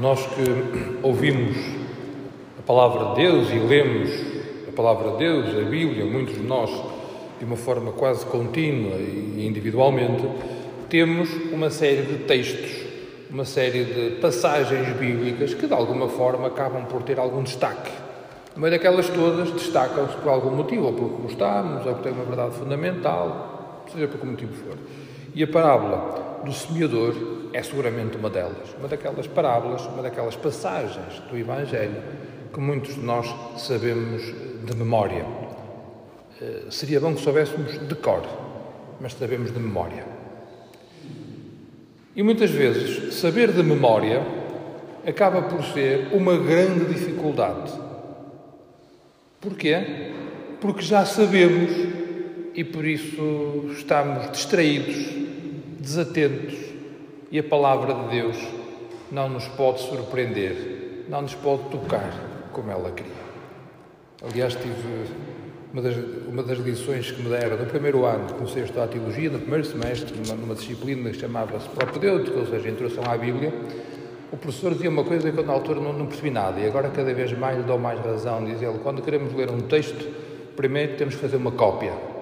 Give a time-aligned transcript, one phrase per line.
[0.00, 1.56] Nós que ouvimos
[2.58, 4.10] a palavra de Deus e lemos
[4.68, 6.68] a palavra de Deus, a Bíblia, muitos de nós
[7.38, 10.28] de uma forma quase contínua e individualmente,
[10.88, 12.72] temos uma série de textos,
[13.30, 17.92] uma série de passagens bíblicas que de alguma forma acabam por ter algum destaque.
[18.56, 22.54] Mas daquelas todas destacam-se por algum motivo, ou porque gostamos, ou porque têm uma verdade
[22.54, 24.76] fundamental, seja por que motivo for.
[25.34, 31.20] E a parábola do semeador é seguramente uma delas, uma daquelas parábolas, uma daquelas passagens
[31.30, 32.02] do Evangelho
[32.52, 34.22] que muitos de nós sabemos
[34.64, 35.24] de memória.
[36.42, 38.24] Eh, seria bom que soubéssemos de cor,
[39.00, 40.04] mas sabemos de memória.
[42.16, 44.20] E muitas vezes saber de memória
[45.06, 47.72] acaba por ser uma grande dificuldade.
[49.40, 50.10] Porquê?
[50.60, 51.70] Porque já sabemos
[52.52, 54.96] e por isso estamos distraídos,
[55.78, 56.73] desatentos
[57.34, 58.36] e a palavra de Deus
[59.10, 62.08] não nos pode surpreender, não nos pode tocar
[62.52, 63.12] como ela queria.
[64.22, 65.08] Aliás, tive
[65.72, 65.96] uma das,
[66.28, 69.64] uma das lições que me deram no primeiro ano, comecei a estudar Teologia, no primeiro
[69.64, 73.52] semestre, numa, numa disciplina que chamava-se Propedêutico, ou seja, Introdução à Bíblia,
[74.30, 76.88] o professor dizia uma coisa que eu na altura não, não percebi nada, e agora
[76.90, 80.08] cada vez mais lhe dou mais razão, diz ele, quando queremos ler um texto,
[80.54, 82.13] primeiro temos que fazer uma cópia.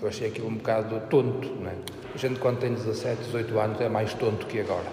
[0.00, 1.74] Eu achei aquilo um bocado tonto, não é?
[2.14, 4.86] A gente, quando tem 17, 18 anos, é mais tonto que agora.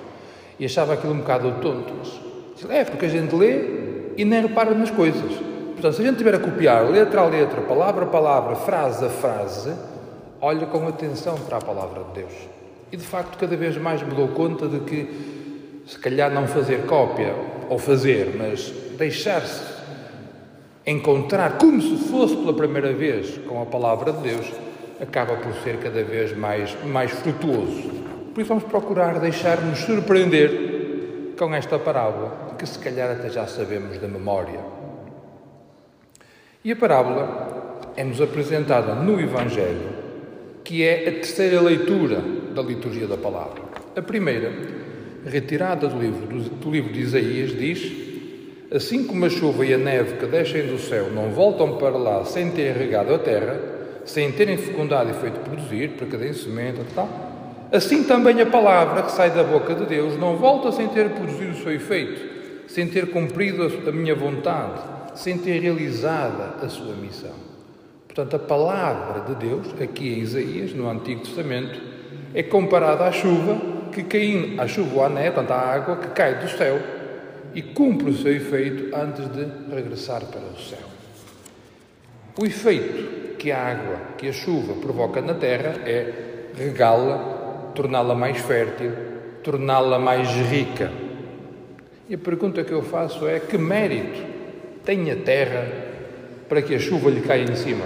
[0.60, 1.94] E achava aquilo um bocado tonto.
[1.98, 5.32] Mas, é, porque a gente lê e nem repara nas coisas.
[5.72, 9.10] Portanto, se a gente estiver a copiar letra a letra, palavra a palavra, frase a
[9.10, 9.74] frase,
[10.40, 12.34] olha com atenção para a palavra de Deus.
[12.92, 16.86] E de facto, cada vez mais me dou conta de que, se calhar, não fazer
[16.86, 17.34] cópia
[17.70, 19.74] ou fazer, mas deixar-se
[20.86, 24.52] encontrar como se fosse pela primeira vez com a palavra de Deus,
[25.04, 27.92] acaba por ser cada vez mais, mais frutuoso.
[28.34, 33.98] Por isso vamos procurar deixar-nos surpreender com esta parábola, que se calhar até já sabemos
[33.98, 34.60] da memória.
[36.64, 39.90] E a parábola é-nos apresentada no Evangelho,
[40.64, 42.22] que é a terceira leitura
[42.56, 43.62] da liturgia da palavra.
[43.96, 44.52] A primeira,
[45.26, 47.92] retirada do livro, do, do livro de Isaías, diz:
[48.74, 52.24] Assim como a chuva e a neve que descem do céu não voltam para lá
[52.24, 53.73] sem ter regado a terra,
[54.06, 57.10] sem terem fecundado e feito produzir, para cada semente tal.
[57.72, 61.52] Assim também a palavra que sai da boca de Deus não volta sem ter produzido
[61.52, 62.22] o seu efeito,
[62.68, 64.80] sem ter cumprido a minha vontade,
[65.16, 67.34] sem ter realizada a sua missão.
[68.06, 71.82] Portanto, a palavra de Deus, aqui em Isaías, no Antigo Testamento,
[72.36, 73.60] é comparada à chuva
[73.92, 76.80] que caindo, à chuva ou à neve, portanto, à água que cai do céu
[77.56, 80.80] e cumpre o seu efeito antes de regressar para o céu.
[82.40, 86.14] O efeito que a água, que a chuva provoca na terra é
[86.58, 88.94] regá-la, torná-la mais fértil,
[89.44, 90.90] torná-la mais rica.
[92.08, 94.18] E a pergunta que eu faço é: que mérito
[94.86, 95.68] tem a terra
[96.48, 97.84] para que a chuva lhe caia em cima?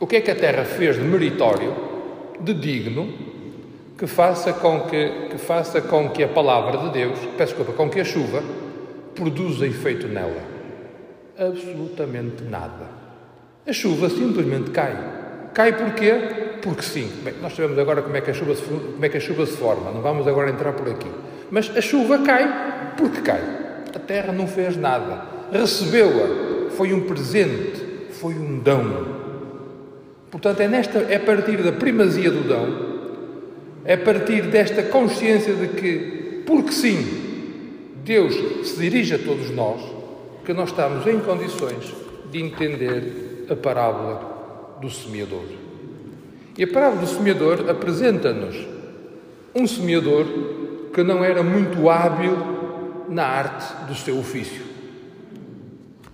[0.00, 1.72] O que é que a terra fez de meritório,
[2.40, 3.14] de digno,
[3.96, 7.88] que faça com que, que faça com que a palavra de Deus, peço desculpa, com
[7.88, 8.42] que a chuva
[9.14, 10.42] produza efeito nela?
[11.38, 13.03] Absolutamente nada.
[13.66, 14.96] A chuva simplesmente cai.
[15.54, 16.12] Cai porquê?
[16.62, 17.10] Porque sim.
[17.22, 19.46] Bem, nós sabemos agora como é, que a chuva se, como é que a chuva
[19.46, 21.10] se forma, não vamos agora entrar por aqui.
[21.50, 23.42] Mas a chuva cai porque cai.
[23.94, 25.24] A terra não fez nada.
[25.50, 26.70] Recebeu-a.
[26.72, 27.82] Foi um presente.
[28.10, 29.24] Foi um dão.
[30.30, 32.94] Portanto, é, nesta, é a partir da primazia do dão,
[33.84, 37.06] é a partir desta consciência de que, porque sim,
[38.04, 38.34] Deus
[38.66, 39.80] se dirige a todos nós,
[40.44, 41.94] que nós estamos em condições
[42.32, 45.44] de entender a parábola do semeador.
[46.56, 48.56] E a parábola do semeador apresenta-nos
[49.54, 50.26] um semeador
[50.92, 52.36] que não era muito hábil
[53.08, 54.62] na arte do seu ofício.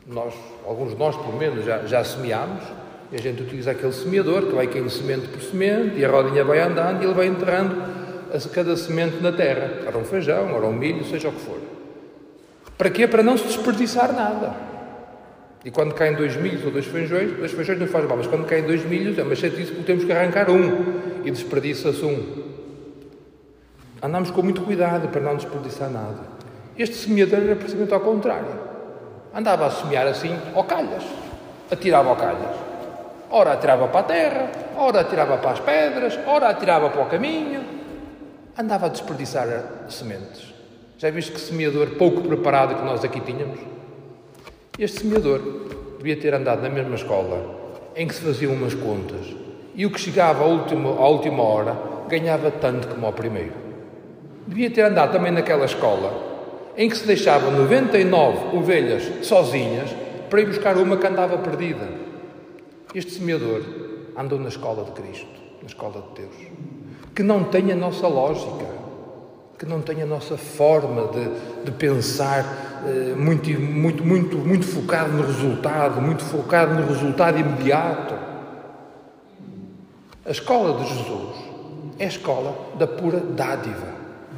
[0.07, 0.35] Nós,
[0.67, 2.63] alguns de nós, pelo menos, já, já semeámos,
[3.13, 6.45] e a gente utiliza aquele semeador que vai caindo semente por semente, e a rodinha
[6.45, 8.01] vai andando e ele vai enterrando
[8.53, 11.59] cada semente na terra, ora um feijão, ora um milho, seja o que for.
[12.79, 13.07] Para quê?
[13.07, 14.70] Para não se desperdiçar nada.
[15.65, 18.47] E quando caem dois milhos ou dois feijões, dois feijões não faz mal, mas quando
[18.47, 22.51] caem dois milhos é uma chatice porque temos que arrancar um e desperdiça-se um.
[24.03, 26.21] Andamos com muito cuidado para não desperdiçar nada.
[26.79, 28.49] Este semeador era precisamente ao contrário.
[29.35, 31.05] Andava a semear assim, ao calhas.
[31.71, 32.57] Atirava ao calhas.
[33.31, 37.63] Ora atirava para a terra, ora atirava para as pedras, ora atirava para o caminho.
[38.59, 39.47] Andava a desperdiçar
[39.91, 40.55] sementes.
[40.97, 43.61] Já viste que semeador pouco preparado que nós aqui tínhamos?
[44.79, 45.41] Este semeador
[45.99, 47.59] devia ter andado na mesma escola
[47.95, 49.27] em que se faziam umas contas
[49.75, 51.77] e o que chegava à última, à última hora
[52.09, 53.53] ganhava tanto como ao primeiro.
[54.47, 56.29] devia ter andado também naquela escola
[56.77, 59.91] em que se deixavam 99 ovelhas sozinhas
[60.31, 61.89] para ir buscar uma que andava perdida.
[62.95, 63.63] Este semeador
[64.17, 66.35] andou na escola de Cristo, na escola de Deus,
[67.15, 68.67] que não tem a nossa lógica,
[69.61, 75.13] que não tem a nossa forma de, de pensar eh, muito, muito, muito, muito focado
[75.13, 78.15] no resultado, muito focado no resultado imediato.
[80.25, 81.37] A escola de Jesus
[81.99, 83.89] é a escola da pura dádiva,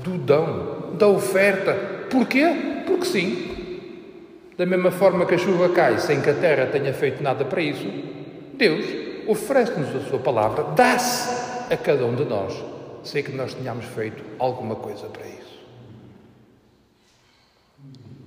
[0.02, 1.72] do dão, da oferta.
[2.10, 2.82] Porquê?
[2.84, 4.48] Porque sim.
[4.58, 7.62] Da mesma forma que a chuva cai sem que a terra tenha feito nada para
[7.62, 7.86] isso,
[8.54, 8.84] Deus
[9.28, 12.71] oferece-nos a sua palavra, dá-se a cada um de nós,
[13.04, 15.60] sem que nós tenhamos feito alguma coisa para isso.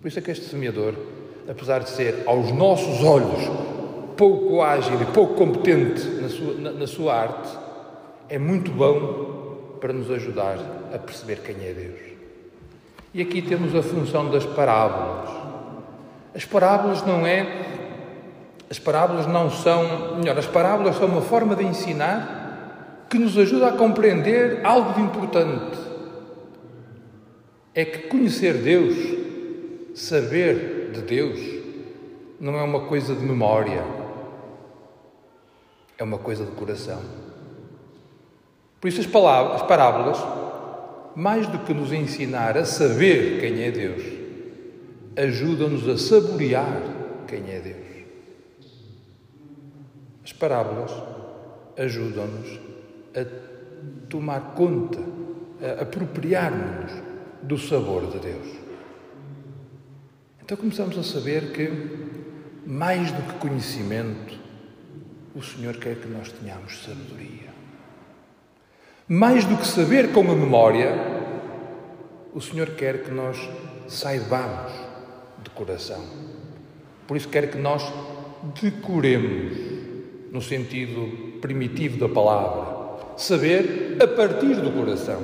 [0.01, 0.94] Por isso é que este semeador,
[1.50, 3.42] apesar de ser aos nossos olhos
[4.16, 7.57] pouco ágil e pouco competente na sua, na, na sua arte,
[8.30, 10.57] é muito bom para nos ajudar
[10.94, 12.00] a perceber quem é Deus.
[13.13, 15.30] E aqui temos a função das parábolas.
[16.33, 17.66] As parábolas não é.
[18.69, 20.18] As parábolas não são.
[20.18, 22.44] Melhor, as parábolas são uma forma de ensinar
[23.10, 25.78] que nos ajuda a compreender algo de importante.
[27.74, 28.96] É que conhecer Deus,
[29.94, 31.40] saber de Deus,
[32.40, 33.84] não é uma coisa de memória,
[35.98, 37.02] é uma coisa de coração.
[38.80, 40.18] Por isso, as, palavras, as parábolas,
[41.16, 44.04] mais do que nos ensinar a saber quem é Deus,
[45.18, 46.81] ajudam-nos a saborear
[47.28, 47.86] quem é Deus.
[50.24, 50.92] As parábolas
[51.78, 52.64] ajudam-nos
[53.15, 53.25] a
[54.09, 55.00] tomar conta,
[55.62, 56.91] a apropriar-nos
[57.41, 58.47] do sabor de Deus.
[60.44, 61.69] Então começamos a saber que,
[62.65, 64.38] mais do que conhecimento,
[65.33, 67.50] o Senhor quer que nós tenhamos sabedoria.
[69.07, 70.94] Mais do que saber com a memória,
[72.33, 73.38] o Senhor quer que nós
[73.88, 74.71] saibamos
[75.44, 76.03] de coração.
[77.07, 77.83] Por isso quer que nós
[78.61, 79.57] decoremos,
[80.31, 82.75] no sentido primitivo da palavra,
[83.17, 85.21] saber a partir do coração,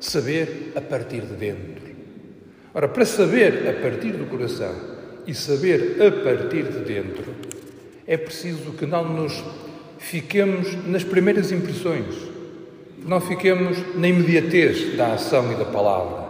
[0.00, 1.84] saber a partir de dentro.
[2.74, 4.74] Ora, para saber a partir do coração
[5.26, 7.24] e saber a partir de dentro,
[8.06, 9.42] é preciso que não nos
[9.98, 12.34] fiquemos nas primeiras impressões
[13.04, 16.24] não fiquemos na imediatez da ação e da palavra,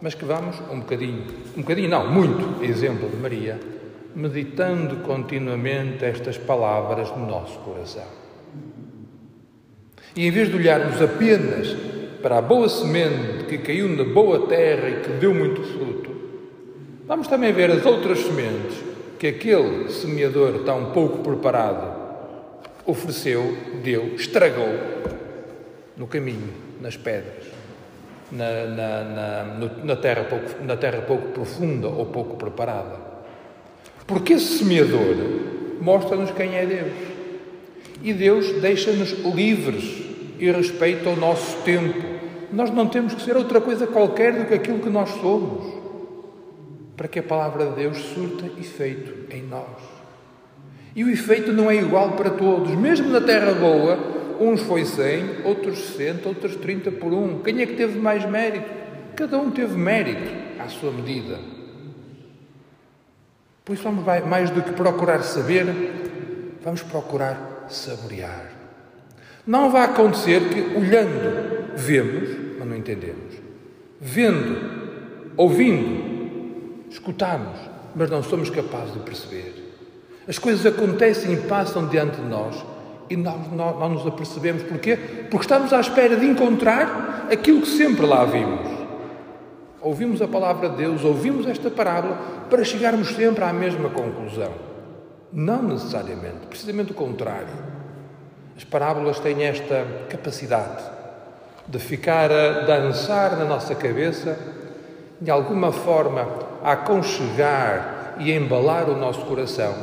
[0.00, 1.24] mas que vamos um bocadinho,
[1.56, 3.58] um bocadinho não, muito, exemplo de Maria,
[4.14, 8.25] meditando continuamente estas palavras no nosso coração.
[10.16, 11.76] E em vez de olharmos apenas
[12.22, 16.10] para a boa semente que caiu na boa terra e que deu muito fruto,
[17.06, 18.82] vamos também ver as outras sementes
[19.18, 22.06] que aquele semeador tão pouco preparado
[22.86, 24.74] ofereceu, deu, estragou
[25.98, 26.48] no caminho,
[26.80, 27.44] nas pedras,
[28.32, 32.96] na, na, na, na, terra pouco, na terra pouco profunda ou pouco preparada.
[34.06, 35.16] Porque esse semeador
[35.80, 36.92] mostra-nos quem é Deus.
[38.02, 40.05] E Deus deixa-nos livres
[40.38, 42.02] e respeita o nosso tempo.
[42.52, 45.74] Nós não temos que ser outra coisa qualquer do que aquilo que nós somos,
[46.96, 49.96] para que a palavra de Deus surta efeito em nós.
[50.94, 53.98] E o efeito não é igual para todos, mesmo na terra boa,
[54.40, 57.40] uns foi 100, outros 60, outros 30 por um.
[57.40, 58.70] Quem é que teve mais mérito?
[59.14, 61.38] Cada um teve mérito à sua medida.
[63.64, 65.66] Por isso, vamos mais do que procurar saber,
[66.62, 68.55] vamos procurar saborear.
[69.46, 73.34] Não vai acontecer que, olhando, vemos, mas não entendemos.
[74.00, 74.58] Vendo,
[75.36, 77.56] ouvindo, escutamos,
[77.94, 79.54] mas não somos capazes de perceber.
[80.26, 82.64] As coisas acontecem e passam diante de nós
[83.08, 84.64] e nós não, não nos apercebemos.
[84.64, 84.96] Porquê?
[85.30, 88.66] Porque estamos à espera de encontrar aquilo que sempre lá vimos.
[89.80, 92.18] Ouvimos a palavra de Deus, ouvimos esta parábola
[92.50, 94.50] para chegarmos sempre à mesma conclusão.
[95.32, 97.75] Não necessariamente, precisamente o contrário.
[98.56, 100.82] As parábolas têm esta capacidade
[101.68, 104.38] de ficar a dançar na nossa cabeça,
[105.20, 106.26] de alguma forma
[106.62, 109.74] a aconchegar e a embalar o nosso coração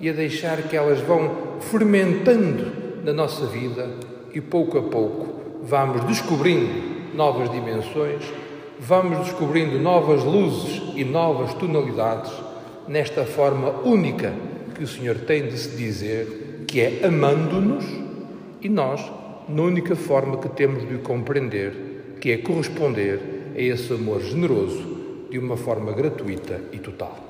[0.00, 3.88] e a deixar que elas vão fermentando na nossa vida
[4.32, 8.24] e pouco a pouco vamos descobrindo novas dimensões,
[8.78, 12.32] vamos descobrindo novas luzes e novas tonalidades
[12.88, 14.32] nesta forma única
[14.74, 17.84] que o Senhor tem de se dizer, que é amando-nos
[18.62, 19.00] e nós,
[19.48, 23.18] na única forma que temos de o compreender, que é corresponder
[23.56, 27.29] a esse amor generoso de uma forma gratuita e total.